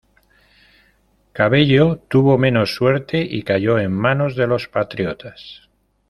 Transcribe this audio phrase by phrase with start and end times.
[1.31, 5.69] Cabello tuvo menos suerte y cayó en manos de los patriotas.